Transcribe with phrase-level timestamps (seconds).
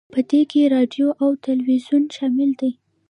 [0.13, 2.71] په دې کې راډیو او تلویزیون شامل دي